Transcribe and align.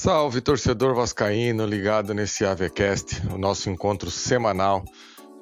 Salve 0.00 0.40
torcedor 0.40 0.94
vascaíno 0.94 1.66
ligado 1.66 2.14
nesse 2.14 2.44
AVCast, 2.44 3.20
o 3.34 3.36
nosso 3.36 3.68
encontro 3.68 4.12
semanal 4.12 4.84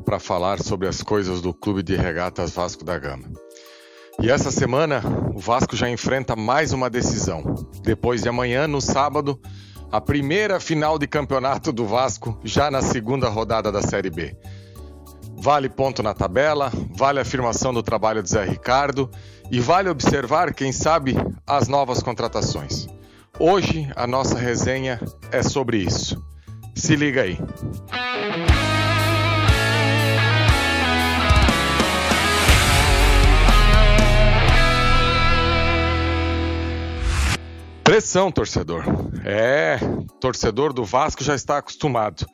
para 0.02 0.18
falar 0.18 0.62
sobre 0.62 0.88
as 0.88 1.02
coisas 1.02 1.42
do 1.42 1.52
Clube 1.52 1.82
de 1.82 1.94
Regatas 1.94 2.52
Vasco 2.52 2.82
da 2.82 2.98
Gama. 2.98 3.30
E 4.19 4.30
essa 4.30 4.50
semana 4.50 5.03
o 5.34 5.38
Vasco 5.38 5.77
já 5.77 5.90
enfrenta 5.90 6.34
mais 6.34 6.72
uma 6.72 6.88
decisão. 6.88 7.69
Depois 7.82 8.22
de 8.22 8.30
amanhã, 8.30 8.66
no 8.66 8.80
sábado, 8.80 9.38
a 9.92 10.00
primeira 10.00 10.59
final 10.59 10.98
de 10.98 11.07
campeonato 11.07 11.70
do 11.70 11.84
Vasco, 11.84 12.41
já 12.43 12.70
na 12.70 12.80
segunda 12.80 13.29
rodada 13.29 13.70
da 13.70 13.82
Série 13.82 14.09
B. 14.09 14.34
Vale 15.36 15.68
ponto 15.68 16.02
na 16.02 16.14
tabela, 16.14 16.73
vale 16.96 17.18
a 17.18 17.23
afirmação 17.23 17.75
do 17.75 17.82
trabalho 17.82 18.23
de 18.23 18.30
Zé 18.30 18.46
Ricardo 18.46 19.11
e 19.50 19.61
vale 19.61 19.91
observar, 19.91 20.54
quem 20.54 20.73
sabe, 20.73 21.14
as 21.46 21.68
novas 21.68 22.02
contratações. 22.02 22.95
Hoje 23.39 23.87
a 23.95 24.07
nossa 24.07 24.39
resenha 24.39 24.98
é 25.30 25.43
sobre 25.43 25.77
isso. 25.77 26.24
Se 26.74 26.97
liga 26.97 27.20
aí. 27.20 27.38
Pressão, 37.84 38.33
torcedor. 38.33 38.84
É, 39.23 39.79
torcedor 40.18 40.73
do 40.73 40.82
Vasco 40.82 41.23
já 41.23 41.34
está 41.34 41.59
acostumado. 41.59 42.24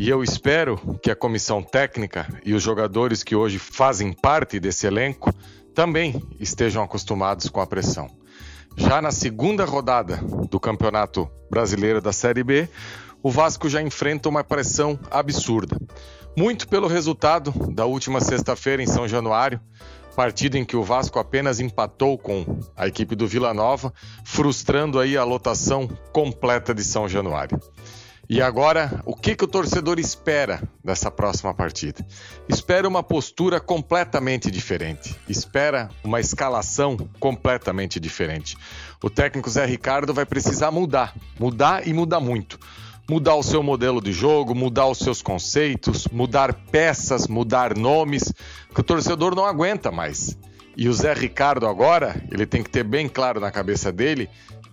E 0.00 0.08
eu 0.08 0.24
espero 0.24 0.98
que 1.00 1.10
a 1.10 1.16
comissão 1.16 1.62
técnica 1.62 2.26
e 2.44 2.52
os 2.52 2.64
jogadores 2.64 3.22
que 3.22 3.36
hoje 3.36 3.60
fazem 3.60 4.12
parte 4.12 4.58
desse 4.58 4.88
elenco 4.88 5.32
também 5.72 6.20
estejam 6.40 6.82
acostumados 6.82 7.48
com 7.48 7.60
a 7.60 7.66
pressão. 7.66 8.10
Já 8.78 9.02
na 9.02 9.10
segunda 9.10 9.64
rodada 9.64 10.18
do 10.48 10.60
Campeonato 10.60 11.28
Brasileiro 11.50 12.00
da 12.00 12.12
Série 12.12 12.44
B, 12.44 12.68
o 13.20 13.30
Vasco 13.30 13.68
já 13.68 13.82
enfrenta 13.82 14.28
uma 14.28 14.44
pressão 14.44 14.98
absurda. 15.10 15.76
Muito 16.36 16.68
pelo 16.68 16.86
resultado 16.86 17.52
da 17.74 17.84
última 17.84 18.20
sexta-feira 18.20 18.80
em 18.80 18.86
São 18.86 19.08
Januário, 19.08 19.60
partida 20.14 20.56
em 20.56 20.64
que 20.64 20.76
o 20.76 20.84
Vasco 20.84 21.18
apenas 21.18 21.58
empatou 21.58 22.16
com 22.16 22.60
a 22.76 22.86
equipe 22.86 23.16
do 23.16 23.26
Vila 23.26 23.52
Nova, 23.52 23.92
frustrando 24.24 25.00
aí 25.00 25.16
a 25.16 25.24
lotação 25.24 25.88
completa 26.12 26.72
de 26.72 26.84
São 26.84 27.08
Januário. 27.08 27.60
E 28.30 28.42
agora, 28.42 29.00
o 29.06 29.16
que, 29.16 29.34
que 29.34 29.44
o 29.44 29.48
torcedor 29.48 29.98
espera 29.98 30.62
dessa 30.84 31.10
próxima 31.10 31.54
partida? 31.54 32.06
Espera 32.46 32.86
uma 32.86 33.02
postura 33.02 33.58
completamente 33.58 34.50
diferente. 34.50 35.16
Espera 35.26 35.88
uma 36.04 36.20
escalação 36.20 36.98
completamente 37.18 37.98
diferente. 37.98 38.54
O 39.02 39.08
técnico 39.08 39.48
Zé 39.48 39.64
Ricardo 39.64 40.12
vai 40.12 40.26
precisar 40.26 40.70
mudar, 40.70 41.14
mudar 41.40 41.88
e 41.88 41.94
mudar 41.94 42.20
muito. 42.20 42.60
Mudar 43.08 43.34
o 43.34 43.42
seu 43.42 43.62
modelo 43.62 44.02
de 44.02 44.12
jogo, 44.12 44.54
mudar 44.54 44.88
os 44.88 44.98
seus 44.98 45.22
conceitos, 45.22 46.06
mudar 46.08 46.52
peças, 46.52 47.26
mudar 47.26 47.74
nomes, 47.74 48.30
que 48.74 48.80
o 48.80 48.84
torcedor 48.84 49.34
não 49.34 49.46
aguenta 49.46 49.90
mais. 49.90 50.36
E 50.76 50.86
o 50.86 50.92
Zé 50.92 51.14
Ricardo 51.14 51.66
agora, 51.66 52.22
ele 52.30 52.44
tem 52.44 52.62
que 52.62 52.68
ter 52.68 52.84
bem 52.84 53.08
claro 53.08 53.40
na 53.40 53.50
cabeça 53.50 53.90
dele 53.90 54.28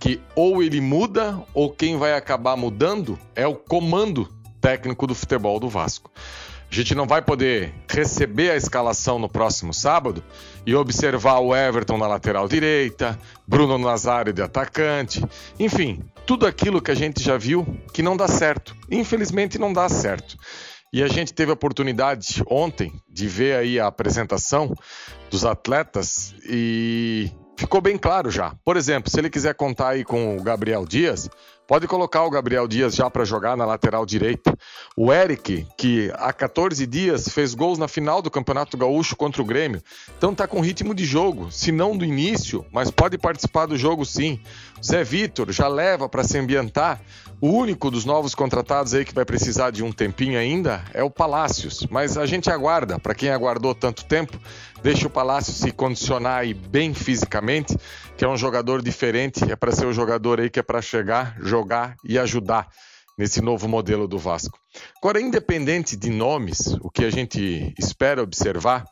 que 0.06 0.22
ou 0.36 0.62
ele 0.62 0.80
muda 0.80 1.42
ou 1.52 1.68
quem 1.68 1.98
vai 1.98 2.14
acabar 2.14 2.56
mudando 2.56 3.18
é 3.36 3.48
o 3.48 3.56
comando 3.56 4.30
técnico 4.62 5.08
do 5.08 5.16
futebol 5.16 5.60
do 5.60 5.68
Vasco. 5.68 6.12
A 6.70 6.76
gente 6.76 6.94
não 6.94 7.08
vai 7.08 7.24
poder 7.24 7.74
receber 7.90 8.52
a 8.52 8.56
escalação 8.56 9.18
no 9.18 9.28
próximo 9.28 9.74
sábado 9.74 10.24
e 10.64 10.76
observar 10.76 11.40
o 11.40 11.56
Everton 11.56 11.98
na 11.98 12.06
lateral 12.06 12.48
direita, 12.48 13.18
Bruno 13.48 13.80
Nazário 13.80 14.32
de 14.32 14.44
atacante, 14.44 15.26
enfim, 15.60 16.04
tudo 16.24 16.46
aquilo 16.46 16.84
que 16.84 16.92
a 16.92 16.96
gente 16.96 17.24
já 17.24 17.36
viu 17.36 17.66
que 17.92 18.04
não 18.04 18.16
dá 18.16 18.28
certo. 18.28 18.76
Infelizmente 18.92 19.58
não 19.58 19.74
dá 19.74 19.90
certo. 19.90 20.38
E 20.94 21.02
a 21.02 21.08
gente 21.08 21.34
teve 21.34 21.50
a 21.50 21.56
oportunidade 21.56 22.44
ontem 22.48 22.94
de 23.10 23.28
ver 23.28 23.56
aí 23.56 23.80
a 23.80 23.88
apresentação 23.88 24.72
dos 25.32 25.44
atletas 25.44 26.36
e 26.48 27.32
ficou 27.56 27.82
bem 27.82 27.98
claro 27.98 28.30
já. 28.30 28.54
Por 28.64 28.78
exemplo, 28.78 29.10
se 29.10 29.20
ele 29.20 29.30
quiser 29.30 29.54
contar 29.56 29.90
aí 29.90 30.04
com 30.04 30.38
o 30.38 30.44
Gabriel 30.44 30.86
Dias, 30.86 31.30
pode 31.68 31.88
colocar 31.88 32.24
o 32.24 32.30
Gabriel 32.30 32.68
Dias 32.68 32.96
já 32.96 33.10
para 33.10 33.26
jogar 33.26 33.58
na 33.58 33.66
lateral 33.66 34.06
direita. 34.06 34.58
O 34.96 35.12
Eric, 35.12 35.68
que 35.78 36.12
há 36.16 36.32
14 36.32 36.86
dias 36.86 37.28
fez 37.30 37.54
gols 37.54 37.78
na 37.78 37.88
final 37.88 38.22
do 38.22 38.32
Campeonato 38.32 38.78
Gaúcho 38.78 39.16
contra 39.16 39.42
o 39.42 39.46
Grêmio, 39.46 39.82
então 40.18 40.34
tá 40.34 40.48
com 40.48 40.62
ritmo 40.62 40.94
de 40.94 41.06
jogo, 41.06 41.52
se 41.52 41.72
não 41.72 41.98
do 41.98 42.06
início, 42.06 42.66
mas 42.72 42.92
pode 42.92 43.18
participar 43.18 43.66
do 43.66 43.78
jogo 43.78 44.06
sim. 44.06 44.40
Zé 44.84 45.04
Vitor 45.04 45.52
já 45.52 45.68
leva 45.68 46.08
para 46.08 46.24
se 46.24 46.38
ambientar. 46.38 47.02
O 47.42 47.50
único 47.50 47.92
dos 47.92 48.06
novos 48.06 48.34
contratados 48.34 48.94
aí 48.94 49.04
que 49.04 49.14
vai 49.14 49.26
precisar 49.26 49.72
de 49.72 49.84
um 49.84 49.92
tempinho 49.92 50.40
ainda 50.40 50.84
é 50.94 51.04
o 51.04 51.10
Palácios, 51.10 51.86
mas 51.90 52.18
a 52.18 52.26
gente 52.26 52.50
aguarda, 52.50 52.98
para 52.98 53.14
quem 53.14 53.30
aguardou 53.30 53.76
tanto 53.76 54.06
tempo, 54.06 54.40
deixa 54.82 55.08
o 55.08 55.10
Palácio 55.10 55.52
se 55.52 55.72
condicionar 55.72 56.40
aí 56.40 56.54
bem 56.54 56.94
fisicamente, 56.94 57.78
que 58.16 58.24
é 58.24 58.28
um 58.28 58.38
jogador 58.38 58.82
diferente, 58.82 59.44
é 59.52 59.56
para 59.56 59.72
ser 59.72 59.86
o 59.86 59.94
jogador 59.94 60.40
aí 60.40 60.50
que 60.50 60.60
é 60.60 60.64
para 60.64 60.82
chegar, 60.82 61.36
jogar 61.56 61.96
e 62.04 62.20
ajudar 62.20 62.68
nesse 63.18 63.42
novo 63.42 63.68
modelo 63.68 64.08
do 64.08 64.20
Vasco. 64.20 64.60
Agora, 64.98 65.22
independente 65.22 65.96
de 65.96 66.10
nomes, 66.10 66.68
o 66.82 66.90
que 66.92 67.06
a 67.06 67.10
gente 67.10 67.74
espera 67.80 68.22
observar 68.22 68.84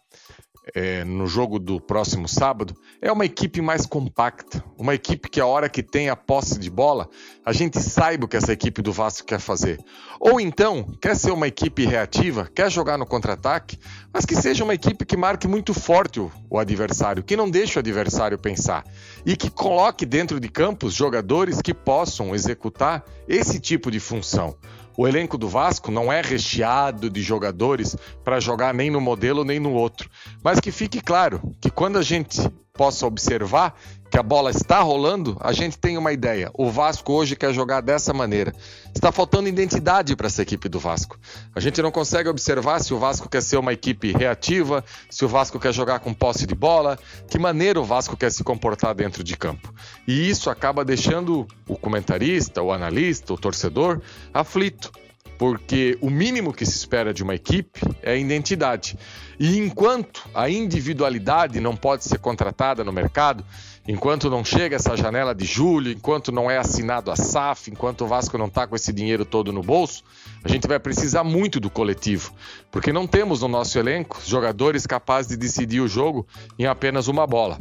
é, 0.73 1.03
no 1.03 1.27
jogo 1.27 1.59
do 1.59 1.79
próximo 1.79 2.27
sábado 2.27 2.75
é 3.01 3.11
uma 3.11 3.25
equipe 3.25 3.61
mais 3.61 3.85
compacta, 3.85 4.63
uma 4.77 4.95
equipe 4.95 5.29
que 5.29 5.41
a 5.41 5.45
hora 5.45 5.67
que 5.67 5.83
tem 5.83 6.09
a 6.09 6.15
posse 6.15 6.57
de 6.57 6.69
bola, 6.69 7.09
a 7.45 7.51
gente 7.51 7.81
saiba 7.81 8.25
o 8.25 8.27
que 8.27 8.37
essa 8.37 8.53
equipe 8.53 8.81
do 8.81 8.93
Vasco 8.93 9.27
quer 9.27 9.39
fazer. 9.39 9.79
Ou 10.19 10.39
então, 10.39 10.83
quer 11.01 11.15
ser 11.15 11.31
uma 11.31 11.47
equipe 11.47 11.85
reativa, 11.85 12.49
quer 12.53 12.71
jogar 12.71 12.97
no 12.97 13.05
contra-ataque, 13.05 13.77
mas 14.13 14.25
que 14.25 14.35
seja 14.35 14.63
uma 14.63 14.73
equipe 14.73 15.05
que 15.05 15.17
marque 15.17 15.47
muito 15.47 15.73
forte 15.73 16.19
o, 16.19 16.31
o 16.49 16.57
adversário, 16.57 17.23
que 17.23 17.35
não 17.35 17.49
deixe 17.49 17.77
o 17.77 17.79
adversário 17.79 18.37
pensar 18.37 18.85
e 19.25 19.35
que 19.35 19.49
coloque 19.49 20.05
dentro 20.05 20.39
de 20.39 20.47
campos 20.47 20.93
jogadores 20.93 21.61
que 21.61 21.73
possam 21.73 22.33
executar 22.33 23.03
esse 23.27 23.59
tipo 23.59 23.91
de 23.91 23.99
função. 23.99 24.55
O 24.95 25.07
elenco 25.07 25.37
do 25.37 25.49
Vasco 25.49 25.91
não 25.91 26.11
é 26.11 26.21
recheado 26.21 27.09
de 27.09 27.21
jogadores 27.21 27.95
para 28.23 28.39
jogar 28.39 28.73
nem 28.73 28.91
no 28.91 29.01
modelo 29.01 29.43
nem 29.43 29.59
no 29.59 29.73
outro. 29.73 30.09
Mas 30.43 30.59
que 30.59 30.71
fique 30.71 31.01
claro 31.01 31.41
que 31.59 31.69
quando 31.69 31.97
a 31.97 32.03
gente 32.03 32.39
possa 32.73 33.05
observar 33.05 33.75
que 34.13 34.19
a 34.19 34.21
bola 34.21 34.51
está 34.51 34.79
rolando, 34.79 35.35
a 35.39 35.51
gente 35.51 35.75
tem 35.75 35.97
uma 35.97 36.13
ideia. 36.13 36.51
O 36.53 36.69
Vasco 36.69 37.11
hoje 37.11 37.35
quer 37.35 37.51
jogar 37.51 37.81
dessa 37.81 38.13
maneira. 38.13 38.53
Está 38.93 39.11
faltando 39.11 39.49
identidade 39.49 40.15
para 40.15 40.27
essa 40.27 40.43
equipe 40.43 40.69
do 40.69 40.77
Vasco. 40.77 41.17
A 41.55 41.59
gente 41.59 41.81
não 41.81 41.89
consegue 41.89 42.29
observar 42.29 42.79
se 42.79 42.93
o 42.93 42.99
Vasco 42.99 43.27
quer 43.27 43.41
ser 43.41 43.57
uma 43.57 43.73
equipe 43.73 44.11
reativa, 44.11 44.85
se 45.09 45.25
o 45.25 45.27
Vasco 45.27 45.59
quer 45.59 45.73
jogar 45.73 45.97
com 45.97 46.13
posse 46.13 46.45
de 46.45 46.53
bola, 46.53 46.99
que 47.27 47.39
maneira 47.39 47.81
o 47.81 47.83
Vasco 47.83 48.15
quer 48.15 48.31
se 48.31 48.43
comportar 48.43 48.93
dentro 48.93 49.23
de 49.23 49.35
campo. 49.35 49.73
E 50.07 50.29
isso 50.29 50.51
acaba 50.51 50.85
deixando 50.85 51.47
o 51.67 51.75
comentarista, 51.75 52.61
o 52.61 52.71
analista, 52.71 53.33
o 53.33 53.37
torcedor 53.37 53.99
aflito 54.31 54.91
porque 55.37 55.97
o 56.01 56.09
mínimo 56.09 56.53
que 56.53 56.65
se 56.65 56.77
espera 56.77 57.13
de 57.13 57.23
uma 57.23 57.35
equipe 57.35 57.81
é 58.01 58.11
a 58.11 58.15
identidade. 58.15 58.97
E 59.39 59.57
enquanto 59.57 60.27
a 60.33 60.49
individualidade 60.49 61.59
não 61.59 61.75
pode 61.75 62.03
ser 62.03 62.19
contratada 62.19 62.83
no 62.83 62.93
mercado, 62.93 63.43
enquanto 63.87 64.29
não 64.29 64.45
chega 64.45 64.75
essa 64.75 64.95
janela 64.95 65.33
de 65.33 65.45
julho, 65.45 65.91
enquanto 65.91 66.31
não 66.31 66.49
é 66.49 66.57
assinado 66.57 67.11
a 67.11 67.15
SAF, 67.15 67.71
enquanto 67.71 68.01
o 68.01 68.07
Vasco 68.07 68.37
não 68.37 68.47
está 68.47 68.67
com 68.67 68.75
esse 68.75 68.93
dinheiro 68.93 69.25
todo 69.25 69.51
no 69.51 69.61
bolso, 69.61 70.03
a 70.43 70.47
gente 70.47 70.67
vai 70.67 70.79
precisar 70.79 71.23
muito 71.23 71.59
do 71.59 71.69
coletivo, 71.69 72.33
porque 72.71 72.93
não 72.93 73.07
temos 73.07 73.41
no 73.41 73.47
nosso 73.47 73.77
elenco 73.77 74.21
jogadores 74.25 74.85
capazes 74.85 75.31
de 75.31 75.37
decidir 75.37 75.81
o 75.81 75.87
jogo 75.87 76.27
em 76.57 76.65
apenas 76.65 77.07
uma 77.07 77.25
bola. 77.25 77.59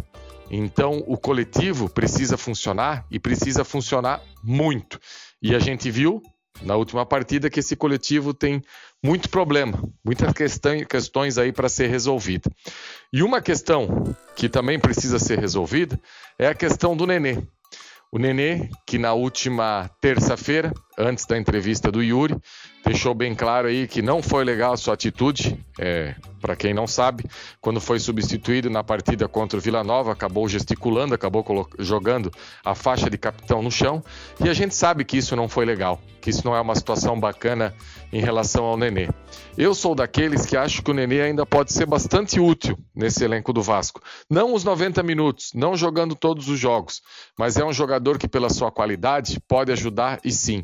Então, 0.50 1.02
o 1.06 1.16
coletivo 1.16 1.88
precisa 1.88 2.36
funcionar 2.36 3.06
e 3.10 3.18
precisa 3.18 3.64
funcionar 3.64 4.20
muito. 4.44 5.00
E 5.40 5.54
a 5.54 5.58
gente 5.58 5.90
viu 5.90 6.22
na 6.60 6.76
última 6.76 7.06
partida 7.06 7.48
que 7.48 7.60
esse 7.60 7.74
coletivo 7.74 8.34
tem 8.34 8.62
muito 9.02 9.28
problema, 9.28 9.82
muitas 10.04 10.32
questões 10.88 11.38
aí 11.38 11.52
para 11.52 11.68
ser 11.68 11.88
resolvida. 11.88 12.50
E 13.12 13.22
uma 13.22 13.40
questão 13.40 14.14
que 14.36 14.48
também 14.48 14.78
precisa 14.78 15.18
ser 15.18 15.38
resolvida 15.38 15.98
é 16.38 16.46
a 16.48 16.54
questão 16.54 16.96
do 16.96 17.06
Nenê. 17.06 17.38
O 18.10 18.18
Nenê, 18.18 18.68
que 18.86 18.98
na 18.98 19.14
última 19.14 19.90
terça-feira, 20.00 20.72
antes 20.98 21.24
da 21.24 21.38
entrevista 21.38 21.90
do 21.90 22.02
Yuri, 22.02 22.36
deixou 22.84 23.14
bem 23.14 23.34
claro 23.34 23.68
aí 23.68 23.88
que 23.88 24.02
não 24.02 24.22
foi 24.22 24.44
legal 24.44 24.74
a 24.74 24.76
sua 24.76 24.94
atitude 24.94 25.58
É, 25.78 26.14
para 26.40 26.54
quem 26.54 26.74
não 26.74 26.86
sabe, 26.86 27.24
quando 27.60 27.80
foi 27.80 27.98
substituído 27.98 28.68
na 28.68 28.84
partida 28.84 29.26
contra 29.26 29.58
o 29.58 29.60
Vila 29.60 29.82
Nova, 29.82 30.12
acabou 30.12 30.48
gesticulando, 30.48 31.14
acabou 31.14 31.44
jogando 31.78 32.30
a 32.64 32.74
faixa 32.74 33.08
de 33.08 33.16
capitão 33.16 33.62
no 33.62 33.70
chão, 33.70 34.02
e 34.44 34.48
a 34.48 34.54
gente 34.54 34.74
sabe 34.74 35.04
que 35.04 35.16
isso 35.16 35.34
não 35.34 35.48
foi 35.48 35.64
legal, 35.64 36.00
que 36.20 36.30
isso 36.30 36.44
não 36.44 36.54
é 36.54 36.60
uma 36.60 36.74
situação 36.74 37.18
bacana 37.18 37.74
em 38.12 38.20
relação 38.20 38.64
ao 38.64 38.76
Nenê. 38.76 39.08
Eu 39.56 39.74
sou 39.74 39.94
daqueles 39.94 40.44
que 40.44 40.56
acho 40.56 40.82
que 40.82 40.90
o 40.90 40.94
Nenê 40.94 41.22
ainda 41.22 41.46
pode 41.46 41.72
ser 41.72 41.86
bastante 41.86 42.38
útil 42.38 42.78
nesse 42.94 43.24
elenco 43.24 43.52
do 43.52 43.62
Vasco. 43.62 44.00
Não 44.28 44.54
os 44.54 44.64
90 44.64 45.02
minutos, 45.02 45.52
não 45.54 45.76
jogando 45.76 46.14
todos 46.14 46.48
os 46.48 46.58
jogos, 46.58 47.00
mas 47.38 47.56
é 47.56 47.64
um 47.64 47.72
jogador 47.72 48.18
que, 48.18 48.28
pela 48.28 48.50
sua 48.50 48.70
qualidade, 48.70 49.40
pode 49.48 49.72
ajudar 49.72 50.20
e 50.24 50.30
sim. 50.30 50.62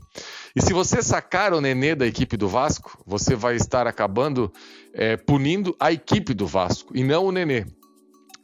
E 0.58 0.60
se 0.60 0.72
você 0.72 1.00
sacar 1.04 1.54
o 1.54 1.60
Nenê 1.60 1.94
da 1.94 2.04
equipe 2.04 2.36
do 2.36 2.48
Vasco, 2.48 3.00
você 3.06 3.36
vai 3.36 3.54
estar 3.54 3.86
acabando 3.86 4.52
é, 4.92 5.16
punindo 5.16 5.76
a 5.78 5.92
equipe 5.92 6.34
do 6.34 6.48
Vasco 6.48 6.96
e 6.96 7.04
não 7.04 7.26
o 7.26 7.30
Nenê. 7.30 7.64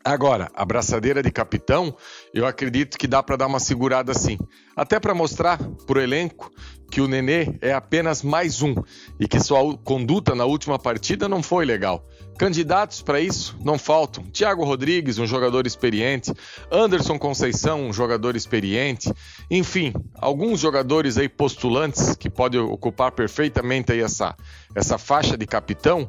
Agora, 0.05 0.49
a 0.55 0.65
braçadeira 0.65 1.21
de 1.21 1.33
capitão, 1.33 1.93
eu 2.33 2.47
acredito 2.47 2.97
que 2.97 3.09
dá 3.09 3.21
para 3.21 3.35
dar 3.35 3.49
uma 3.49 3.59
segurada 3.59 4.13
assim. 4.13 4.39
Até 4.77 5.01
para 5.01 5.13
mostrar 5.13 5.59
para 5.59 5.99
o 5.99 6.01
elenco 6.01 6.53
que 6.89 7.01
o 7.01 7.09
Nenê 7.09 7.59
é 7.61 7.73
apenas 7.73 8.23
mais 8.23 8.63
um 8.63 8.77
e 9.19 9.27
que 9.27 9.41
sua 9.41 9.77
conduta 9.79 10.37
na 10.37 10.45
última 10.45 10.79
partida 10.79 11.29
não 11.29 11.43
foi 11.43 11.65
legal. 11.65 12.07
Candidatos 12.39 13.03
para 13.03 13.19
isso 13.19 13.57
não 13.65 13.77
faltam. 13.77 14.23
Thiago 14.25 14.63
Rodrigues, 14.65 15.19
um 15.19 15.27
jogador 15.27 15.67
experiente, 15.67 16.33
Anderson 16.71 17.19
Conceição, 17.19 17.87
um 17.87 17.93
jogador 17.93 18.37
experiente, 18.37 19.13
enfim, 19.51 19.93
alguns 20.15 20.61
jogadores 20.61 21.19
aí 21.19 21.29
postulantes 21.29 22.17
que 22.17 22.31
podem 22.31 22.61
ocupar 22.61 23.13
perfeitamente 23.13 23.93
aí 23.93 24.01
essa, 24.01 24.35
essa 24.75 24.99
faixa 24.99 25.37
de 25.37 25.47
capitão 25.47 26.09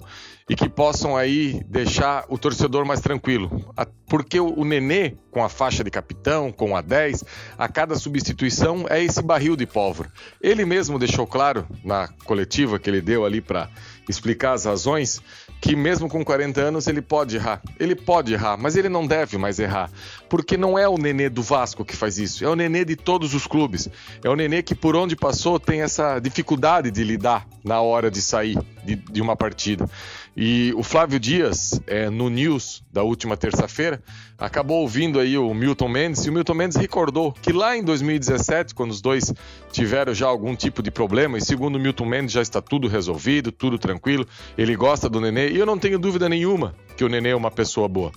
e 0.50 0.56
que 0.56 0.70
possam 0.70 1.18
aí 1.18 1.64
deixar 1.68 2.26
o 2.30 2.38
torcedor 2.38 2.86
mais 2.86 3.02
tranquilo. 3.02 3.74
Porque 4.08 4.40
o 4.40 4.64
Nenê, 4.64 5.16
com 5.32 5.44
a 5.44 5.50
faixa 5.50 5.84
de 5.84 5.90
capitão, 5.90 6.52
com 6.52 6.78
a 6.78 6.82
10, 6.82 7.24
a 7.58 7.68
cada 7.68 7.96
substituição 7.96 8.86
é 8.88 9.04
esse 9.04 9.22
barril 9.22 9.56
de 9.56 9.66
pólvora. 9.66 10.12
Ele 10.40 10.64
mesmo 10.64 11.00
deixou 11.00 11.26
claro 11.26 11.68
na 11.84 12.08
coletiva 12.26 12.78
que 12.78 12.90
ele 12.90 13.02
deu 13.02 13.26
ali 13.26 13.42
para 13.42 13.70
explicar 14.08 14.54
as 14.54 14.66
razões 14.66 15.22
que 15.66 15.76
mesmo 15.76 16.08
com 16.08 16.24
40 16.24 16.62
anos 16.62 16.86
ele 16.86 17.02
pode 17.02 17.38
errar. 17.38 17.60
Ele 17.80 17.96
pode 17.96 18.32
errar, 18.32 18.56
mas 18.56 18.76
ele 18.76 18.88
não 18.88 19.08
deve 19.08 19.36
mais 19.36 19.58
errar. 19.58 19.90
Porque 20.30 20.56
não 20.56 20.78
é 20.78 20.88
o 20.88 20.96
Nenê 20.96 21.28
do 21.28 21.42
Vasco 21.42 21.84
que 21.84 21.96
faz 21.96 22.20
isso, 22.20 22.46
é 22.46 22.48
o 22.48 22.56
Nenê 22.56 22.86
de 22.86 22.96
todos 22.96 23.34
os 23.34 23.48
clubes. 23.48 23.90
É 24.24 24.30
o 24.30 24.36
Nenê 24.36 24.62
que 24.62 24.76
por 24.76 24.96
onde 24.96 25.16
passou 25.16 25.60
tem 25.60 25.82
essa 25.82 26.20
dificuldade 26.20 26.92
de 26.92 27.04
lidar 27.04 27.48
na 27.64 27.82
hora 27.82 28.12
de 28.12 28.22
sair 28.22 28.60
de, 28.84 28.96
de 28.96 29.20
uma 29.20 29.36
partida. 29.36 29.90
E 30.38 30.74
o 30.76 30.84
Flávio 30.84 31.18
Dias, 31.18 31.80
é, 31.88 32.10
no 32.10 32.30
News 32.30 32.84
da 32.92 33.04
última 33.04 33.38
terça-feira, 33.38 34.04
acabou 34.38 34.82
ouvindo 34.82 35.18
aí 35.18 35.38
o 35.38 35.54
Milton 35.54 35.88
Mendes 35.88 36.26
e 36.26 36.30
o 36.30 36.34
Milton 36.34 36.54
Mendes 36.54 36.76
recordou 36.76 37.32
que 37.32 37.54
lá 37.54 37.78
em 37.78 37.82
2017, 37.82 38.76
quando 38.76 38.92
os 38.92 39.00
dois 39.00 39.34
tiveram 39.72 40.14
já 40.14 40.28
algum 40.28 40.54
tipo 40.54 40.84
de 40.84 40.92
problema, 40.92 41.38
e 41.38 41.42
segundo 41.42 41.78
o 41.78 41.80
Milton 41.80 42.06
Mendes 42.06 42.34
já 42.34 42.42
está 42.42 42.62
tudo 42.62 42.90
resolvido, 42.90 43.50
tudo 43.50 43.80
tranquilo, 43.80 44.28
ele 44.58 44.76
gosta 44.76 45.10
do 45.10 45.22
Nenê 45.22 45.52
e 45.52 45.58
eu 45.58 45.66
não 45.66 45.78
tenho 45.78 45.98
dúvida 45.98 46.28
nenhuma 46.28 46.76
que 46.98 47.06
o 47.06 47.10
Nenê 47.10 47.30
é 47.30 47.36
uma 47.36 47.52
pessoa 47.52 47.88
boa. 47.88 48.12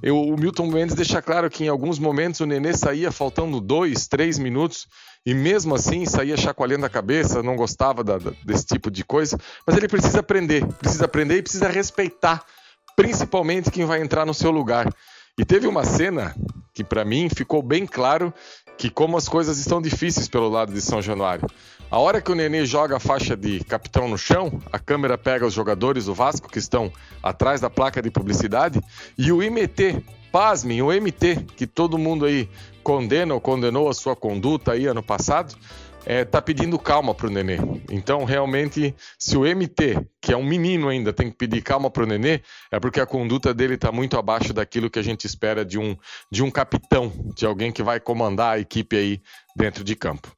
Eu, 0.00 0.20
o 0.20 0.36
Milton 0.38 0.66
Mendes 0.68 0.94
deixa 0.94 1.20
claro 1.20 1.50
que 1.50 1.64
em 1.64 1.68
alguns 1.68 1.98
momentos 1.98 2.38
o 2.38 2.46
Nenê 2.46 2.74
saía 2.74 3.10
faltando 3.10 3.60
dois, 3.60 4.06
três 4.06 4.38
minutos 4.38 4.86
e 5.26 5.34
mesmo 5.34 5.74
assim 5.74 6.06
saía 6.06 6.36
chacoalhando 6.36 6.86
a 6.86 6.88
cabeça, 6.88 7.42
não 7.42 7.56
gostava 7.56 8.04
da, 8.04 8.16
da, 8.16 8.32
desse 8.44 8.64
tipo 8.64 8.92
de 8.92 9.04
coisa, 9.04 9.36
mas 9.66 9.76
ele 9.76 9.88
precisa 9.88 10.20
aprender, 10.20 10.64
precisa 10.64 11.04
aprender 11.04 11.38
e 11.38 11.42
precisa 11.42 11.66
respeitar, 11.66 12.44
principalmente 12.94 13.72
quem 13.72 13.84
vai 13.84 14.00
entrar 14.00 14.24
no 14.24 14.32
seu 14.32 14.52
lugar. 14.52 14.88
E 15.36 15.44
teve 15.44 15.66
uma 15.66 15.84
cena 15.84 16.34
que 16.72 16.84
para 16.84 17.04
mim 17.04 17.28
ficou 17.28 17.60
bem 17.60 17.84
claro 17.84 18.32
que 18.78 18.88
como 18.88 19.16
as 19.16 19.28
coisas 19.28 19.58
estão 19.58 19.82
difíceis 19.82 20.28
pelo 20.28 20.48
lado 20.48 20.72
de 20.72 20.80
São 20.80 21.02
Januário. 21.02 21.48
A 21.90 21.98
hora 21.98 22.20
que 22.20 22.30
o 22.30 22.34
Nenê 22.34 22.66
joga 22.66 22.96
a 22.96 23.00
faixa 23.00 23.36
de 23.36 23.64
capitão 23.64 24.08
no 24.08 24.18
chão, 24.18 24.60
a 24.72 24.78
câmera 24.78 25.16
pega 25.16 25.46
os 25.46 25.54
jogadores 25.54 26.06
do 26.06 26.14
Vasco 26.14 26.48
que 26.48 26.58
estão 26.58 26.92
atrás 27.22 27.60
da 27.60 27.70
placa 27.70 28.02
de 28.02 28.10
publicidade 28.10 28.80
e 29.16 29.32
o 29.32 29.42
IMT, 29.42 30.04
pasmem, 30.30 30.82
o 30.82 30.88
MT, 30.92 31.46
que 31.56 31.66
todo 31.66 31.98
mundo 31.98 32.24
aí 32.24 32.48
condena 32.82 33.34
ou 33.34 33.40
condenou 33.40 33.88
a 33.88 33.94
sua 33.94 34.14
conduta 34.14 34.72
aí 34.72 34.86
ano 34.86 35.02
passado, 35.02 35.56
é, 36.06 36.24
tá 36.24 36.40
pedindo 36.40 36.78
calma 36.78 37.12
pro 37.12 37.28
nenê. 37.28 37.58
Então, 37.90 38.24
realmente, 38.24 38.94
se 39.18 39.36
o 39.36 39.42
MT, 39.42 40.06
que 40.20 40.32
é 40.32 40.36
um 40.36 40.44
menino 40.44 40.88
ainda, 40.88 41.12
tem 41.12 41.28
que 41.28 41.36
pedir 41.36 41.60
calma 41.62 41.90
pro 41.90 42.06
nenê, 42.06 42.40
é 42.70 42.78
porque 42.78 43.00
a 43.00 43.06
conduta 43.06 43.52
dele 43.52 43.76
tá 43.76 43.90
muito 43.90 44.16
abaixo 44.16 44.52
daquilo 44.52 44.88
que 44.88 45.00
a 45.00 45.02
gente 45.02 45.24
espera 45.26 45.64
de 45.64 45.78
um, 45.78 45.96
de 46.30 46.44
um 46.44 46.50
capitão, 46.50 47.12
de 47.34 47.44
alguém 47.44 47.72
que 47.72 47.82
vai 47.82 47.98
comandar 47.98 48.54
a 48.54 48.60
equipe 48.60 48.96
aí 48.96 49.20
dentro 49.56 49.82
de 49.82 49.96
campo. 49.96 50.32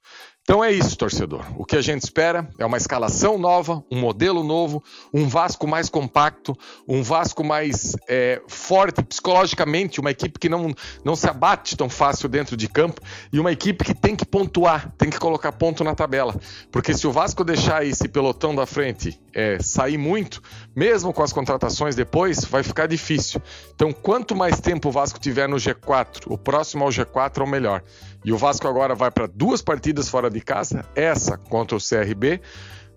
Então 0.48 0.64
é 0.64 0.72
isso, 0.72 0.96
torcedor. 0.96 1.44
O 1.58 1.64
que 1.66 1.76
a 1.76 1.82
gente 1.82 2.04
espera 2.04 2.48
é 2.58 2.64
uma 2.64 2.78
escalação 2.78 3.36
nova, 3.36 3.84
um 3.92 4.00
modelo 4.00 4.42
novo, 4.42 4.82
um 5.12 5.28
Vasco 5.28 5.66
mais 5.66 5.90
compacto, 5.90 6.56
um 6.88 7.02
Vasco 7.02 7.44
mais 7.44 7.94
é, 8.08 8.40
forte 8.48 9.02
psicologicamente, 9.02 10.00
uma 10.00 10.10
equipe 10.10 10.38
que 10.38 10.48
não, 10.48 10.74
não 11.04 11.14
se 11.14 11.28
abate 11.28 11.76
tão 11.76 11.90
fácil 11.90 12.30
dentro 12.30 12.56
de 12.56 12.66
campo 12.66 12.98
e 13.30 13.38
uma 13.38 13.52
equipe 13.52 13.84
que 13.84 13.92
tem 13.92 14.16
que 14.16 14.24
pontuar, 14.24 14.90
tem 14.96 15.10
que 15.10 15.18
colocar 15.18 15.52
ponto 15.52 15.84
na 15.84 15.94
tabela. 15.94 16.34
Porque 16.72 16.94
se 16.94 17.06
o 17.06 17.12
Vasco 17.12 17.44
deixar 17.44 17.84
esse 17.84 18.08
pelotão 18.08 18.54
da 18.54 18.64
frente 18.64 19.20
é, 19.34 19.58
sair 19.60 19.98
muito, 19.98 20.42
mesmo 20.74 21.12
com 21.12 21.22
as 21.22 21.30
contratações 21.30 21.94
depois, 21.94 22.42
vai 22.46 22.62
ficar 22.62 22.86
difícil. 22.86 23.42
Então, 23.74 23.92
quanto 23.92 24.34
mais 24.34 24.58
tempo 24.62 24.88
o 24.88 24.92
Vasco 24.92 25.20
tiver 25.20 25.46
no 25.46 25.56
G4, 25.56 26.22
o 26.26 26.38
próximo 26.38 26.84
ao 26.84 26.90
G4 26.90 27.42
é 27.42 27.44
o 27.44 27.46
melhor. 27.46 27.82
E 28.24 28.32
o 28.32 28.36
Vasco 28.36 28.66
agora 28.66 28.94
vai 28.94 29.10
para 29.10 29.26
duas 29.26 29.62
partidas 29.62 30.08
fora 30.08 30.28
de 30.28 30.37
casa, 30.40 30.84
essa 30.94 31.36
contra 31.36 31.76
o 31.76 31.80
CRB 31.80 32.40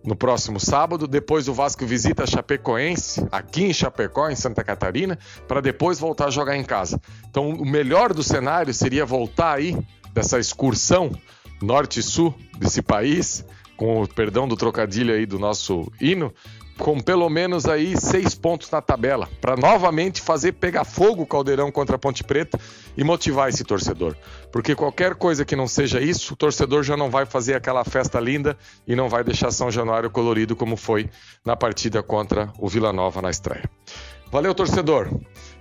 no 0.03 0.15
próximo 0.15 0.59
sábado. 0.59 1.07
Depois 1.07 1.47
o 1.47 1.53
Vasco 1.53 1.85
visita 1.85 2.23
a 2.23 2.27
Chapecoense, 2.27 3.25
aqui 3.31 3.63
em 3.63 3.73
Chapecó, 3.73 4.29
em 4.29 4.35
Santa 4.35 4.63
Catarina, 4.63 5.17
para 5.47 5.61
depois 5.61 5.99
voltar 5.99 6.27
a 6.27 6.31
jogar 6.31 6.55
em 6.55 6.63
casa. 6.63 6.99
Então, 7.29 7.49
o 7.49 7.65
melhor 7.65 8.13
do 8.13 8.23
cenário 8.23 8.73
seria 8.73 9.05
voltar 9.05 9.55
aí 9.57 9.77
dessa 10.13 10.39
excursão 10.39 11.11
norte 11.61 11.99
e 11.99 12.03
sul 12.03 12.33
desse 12.57 12.81
país, 12.81 13.45
com 13.77 14.01
o 14.01 14.07
perdão 14.07 14.47
do 14.47 14.55
trocadilho 14.55 15.13
aí 15.13 15.25
do 15.25 15.39
nosso 15.39 15.91
hino, 15.99 16.33
com 16.81 16.99
pelo 16.99 17.29
menos 17.29 17.67
aí 17.67 17.95
seis 17.95 18.33
pontos 18.33 18.71
na 18.71 18.81
tabela, 18.81 19.29
para 19.39 19.55
novamente 19.55 20.19
fazer 20.19 20.53
pegar 20.53 20.83
fogo 20.83 21.21
o 21.21 21.27
Caldeirão 21.27 21.71
contra 21.71 21.95
a 21.95 21.99
Ponte 21.99 22.23
Preta 22.23 22.59
e 22.97 23.03
motivar 23.03 23.49
esse 23.49 23.63
torcedor. 23.63 24.15
Porque 24.51 24.75
qualquer 24.75 25.13
coisa 25.13 25.45
que 25.45 25.55
não 25.55 25.67
seja 25.67 26.01
isso, 26.01 26.33
o 26.33 26.35
torcedor 26.35 26.81
já 26.81 26.97
não 26.97 27.11
vai 27.11 27.23
fazer 27.23 27.53
aquela 27.53 27.85
festa 27.85 28.19
linda 28.19 28.57
e 28.87 28.95
não 28.95 29.07
vai 29.07 29.23
deixar 29.23 29.51
São 29.51 29.69
Januário 29.69 30.09
colorido 30.09 30.55
como 30.55 30.75
foi 30.75 31.07
na 31.45 31.55
partida 31.55 32.01
contra 32.01 32.51
o 32.57 32.67
Vila 32.67 32.91
Nova 32.91 33.21
na 33.21 33.29
estreia. 33.29 33.69
Valeu, 34.31 34.55
torcedor! 34.55 35.07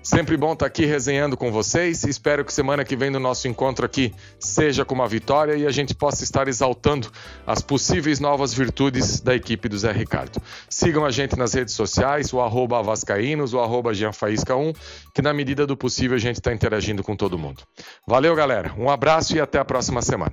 Sempre 0.03 0.35
bom 0.37 0.55
estar 0.55 0.65
aqui 0.65 0.87
resenhando 0.87 1.37
com 1.37 1.53
vocês. 1.53 2.05
Espero 2.05 2.43
que 2.43 2.53
semana 2.53 2.85
que 2.85 2.97
vem 2.97 3.11
no 3.11 3.21
nosso 3.21 3.47
encontro 3.47 3.85
aqui 3.85 4.15
seja 4.39 4.83
com 4.83 4.95
uma 4.95 5.07
vitória 5.07 5.55
e 5.57 5.67
a 5.67 5.71
gente 5.71 5.95
possa 5.95 6.25
estar 6.25 6.49
exaltando 6.49 7.11
as 7.47 7.61
possíveis 7.61 8.19
novas 8.19 8.55
virtudes 8.55 9.21
da 9.21 9.35
equipe 9.35 9.69
do 9.69 9.79
Zé 9.79 9.93
Ricardo. 9.93 10.41
Sigam 10.71 11.05
a 11.05 11.11
gente 11.11 11.37
nas 11.37 11.53
redes 11.53 11.75
sociais, 11.75 12.33
o 12.33 12.41
arroba 12.41 12.83
Vascaínos, 12.83 13.53
o 13.53 13.61
arroba 13.61 13.91
1 13.91 14.73
que 15.15 15.21
na 15.21 15.35
medida 15.35 15.67
do 15.67 15.77
possível 15.77 16.17
a 16.17 16.21
gente 16.21 16.37
está 16.37 16.53
interagindo 16.53 17.03
com 17.03 17.15
todo 17.15 17.39
mundo. 17.39 17.63
Valeu, 18.07 18.35
galera. 18.35 18.73
Um 18.79 18.89
abraço 18.89 19.37
e 19.37 19.41
até 19.41 19.59
a 19.59 19.65
próxima 19.65 20.01
semana. 20.01 20.33